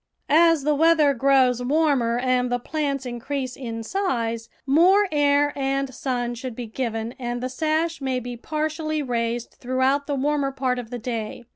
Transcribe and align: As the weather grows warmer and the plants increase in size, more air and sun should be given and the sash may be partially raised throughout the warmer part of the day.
As 0.29 0.63
the 0.63 0.73
weather 0.73 1.13
grows 1.13 1.61
warmer 1.61 2.17
and 2.17 2.51
the 2.51 2.57
plants 2.57 3.05
increase 3.05 3.55
in 3.55 3.83
size, 3.83 4.49
more 4.65 5.07
air 5.11 5.53
and 5.55 5.93
sun 5.93 6.33
should 6.33 6.55
be 6.55 6.65
given 6.65 7.11
and 7.19 7.39
the 7.39 7.49
sash 7.49 8.01
may 8.01 8.19
be 8.19 8.35
partially 8.35 9.03
raised 9.03 9.51
throughout 9.59 10.07
the 10.07 10.15
warmer 10.15 10.51
part 10.51 10.79
of 10.79 10.89
the 10.89 10.97
day. 10.97 11.43